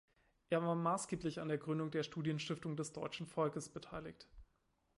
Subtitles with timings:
[0.49, 4.27] Er war maßgeblich an der Gründung der Studienstiftung des deutschen Volkes beteiligt.